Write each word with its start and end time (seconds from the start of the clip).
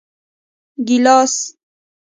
🍒 0.03 0.03
ګېلاس 0.87 1.33